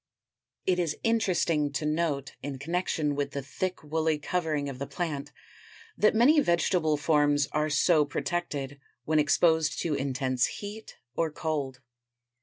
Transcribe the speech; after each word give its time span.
It 0.65 0.79
is 0.79 0.97
interesting 1.03 1.71
to 1.73 1.85
note 1.85 2.33
in 2.41 2.57
connection 2.57 3.13
with 3.15 3.33
the 3.33 3.43
thick 3.43 3.83
woolly 3.83 4.17
covering 4.17 4.67
of 4.67 4.79
the 4.79 4.87
plant 4.87 5.31
that 5.95 6.15
many 6.15 6.39
vegetable 6.39 6.97
forms 6.97 7.45
are 7.51 7.69
so 7.69 8.03
protected 8.05 8.79
when 9.05 9.19
exposed 9.19 9.79
to 9.81 9.93
intense 9.93 10.47
heat 10.47 10.97
or 11.15 11.29
cold. 11.31 11.81